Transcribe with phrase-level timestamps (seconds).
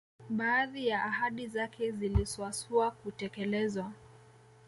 [0.29, 3.91] Baadhi ya ahadi zake zilisuasua kutekelezwa